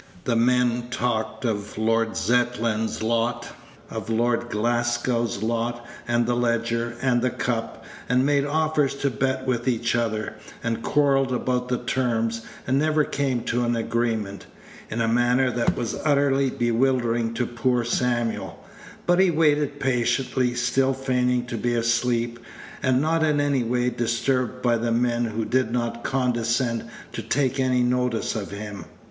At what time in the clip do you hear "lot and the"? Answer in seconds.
5.43-6.33